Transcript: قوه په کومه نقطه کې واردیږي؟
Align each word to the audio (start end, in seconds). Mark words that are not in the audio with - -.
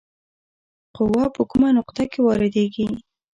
قوه 0.95 1.23
په 1.35 1.41
کومه 1.49 1.69
نقطه 1.77 2.03
کې 2.11 2.19
واردیږي؟ 2.25 2.87